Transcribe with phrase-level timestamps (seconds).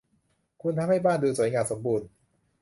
[0.61, 2.07] คุณทำให้บ้านดูสวยงามสมบูรณ์